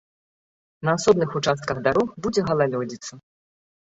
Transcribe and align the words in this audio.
На 0.87 0.91
асобных 0.99 1.35
участках 1.41 1.77
дарог 1.87 2.07
будзе 2.27 2.41
галалёдзіца. 2.49 3.13